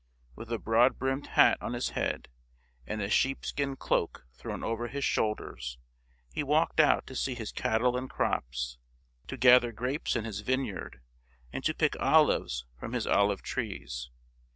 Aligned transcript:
With 0.35 0.51
a 0.51 0.57
broad 0.57 0.97
brimmed 0.97 1.27
hat 1.27 1.59
on 1.61 1.73
his 1.73 1.89
head 1.89 2.27
and 2.87 3.03
a 3.03 3.07
sheepskin 3.11 3.75
cloak 3.75 4.25
thrown 4.33 4.63
over 4.63 4.87
his 4.87 5.05
shoulders, 5.05 5.77
he 6.33 6.41
walked 6.41 6.79
out 6.79 7.05
to 7.05 7.15
see 7.15 7.35
his 7.35 7.51
cattle 7.51 7.95
and 7.95 8.09
crops, 8.09 8.79
to 9.27 9.37
gather 9.37 9.71
grapes 9.71 10.15
in 10.15 10.25
his 10.25 10.39
vineyard, 10.39 11.01
and 11.53 11.63
to 11.65 11.75
pick 11.75 11.95
olives 11.99 12.65
from 12.79 12.93
his 12.93 13.05
olive 13.05 13.43
trees. 13.43 14.09